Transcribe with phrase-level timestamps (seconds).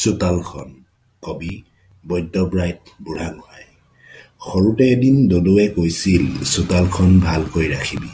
[0.00, 0.68] চোতালখন।
[1.22, 1.54] কবি
[2.08, 3.66] বৈদ্যব্ৰাইট বুঢ়াগোহাঁই।
[4.46, 8.12] সৰুতে এদিন দদৌৱে কৈছিল চোতালখন ভালকৈ ৰাখিবি।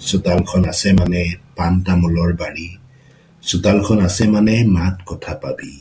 [0.00, 1.22] চোতালখন আছে মানে
[1.56, 2.68] পাণ তামোলৰ বাৰী।
[3.42, 5.74] চোতালখন আছে মানে মাত কথা পাবি।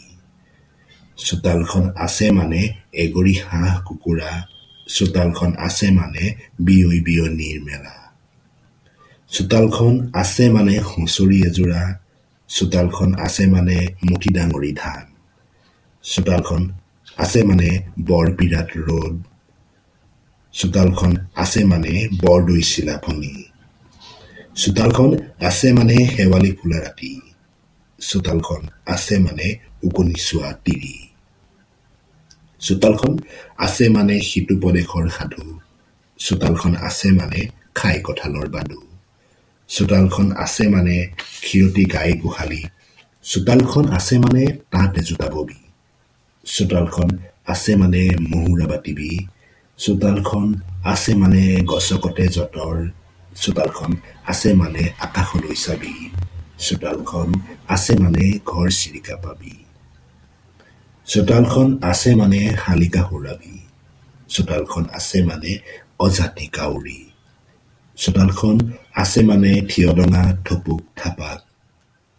[1.17, 2.61] চোতালখন আছে মানে
[2.93, 4.31] এগৰি হাঁহ কুকুৰা।
[4.87, 6.23] চোতালখন আছে মানে
[6.59, 7.95] বিয়ৈ বিয়নীৰ মেলা।
[9.31, 11.83] চোতালখন আছে মানে হুঁচৰি এযোৰা।
[12.49, 15.03] চোতালখন আছে মানে মুঠি ডাঙৰি ধান
[16.03, 16.63] চোতালখন
[17.17, 17.69] আছে মানে
[18.07, 19.15] বৰ বিৰাট ৰ'দ।
[20.53, 23.35] চোতালখন আছে মানে বৰদৈ চিলাফণি।
[24.55, 27.11] চোতালখন আছে মানে শেৱালি ফুলা ৰাতি
[27.99, 29.47] চোতালখন আছে মানে
[29.83, 30.95] ওকণি চোৱা তিৰি।
[32.61, 33.13] চোতালখন
[33.57, 35.45] আছে মানে সিটোপদেশৰ সাধু।
[36.19, 37.39] চোতালখন আছে মানে
[37.73, 38.86] খাই কঁঠালৰ বাদু।
[39.69, 40.97] চোতালখন আছে মানে
[41.43, 42.61] খীৰতী গাই গোহালি।
[43.25, 45.59] চোতালখন আছে মানে তাঁত এজোঁটা ববি।
[46.45, 47.09] চোতালখন
[47.47, 48.01] আছে মানে
[48.31, 49.11] মহুৰা বাটিবি
[49.79, 50.47] চোতালখন
[50.83, 52.77] আছে মানে গছকতে যঁতৰ।
[53.35, 53.91] চোতালখন
[54.25, 55.93] আছে মানে আকাশলৈ চাবি।
[56.65, 57.29] চোতালখন
[57.67, 59.53] আছে মানে ঘৰ চিৰিকা পাবি।
[61.07, 63.55] চোতালখন আছে মানে শালিকা সুৰাবি।
[64.29, 65.51] চোতালখন আছে মানে
[65.99, 66.99] অজাতি কাউৰী।
[67.97, 68.57] চোতালখন
[68.95, 71.39] আছে মানে থিয়দঙা থপুক থাপাক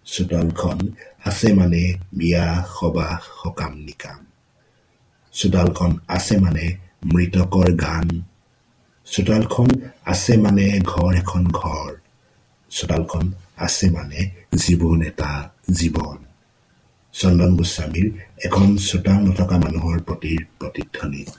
[0.06, 0.78] চোতালখন
[1.24, 1.82] আছে মানে
[2.18, 4.20] বিয়া সবাহ সকাম নিকাম
[5.34, 6.64] চোতালখন আছে মানে
[7.10, 8.06] মৃতকৰ গান
[9.08, 9.68] চোতালখন
[10.04, 11.90] আছে মানে ঘৰ এখন ঘৰ
[12.70, 13.24] চোতালখন
[13.58, 14.20] আছে মানে
[14.62, 15.30] জীৱন এটা
[15.78, 16.18] জীৱন
[17.14, 18.06] চন্দন গোস্বামীৰ
[18.46, 21.32] এখন চোতাল নথকা মানুহৰ প্ৰতিৰ প্ৰতিধ্বনিত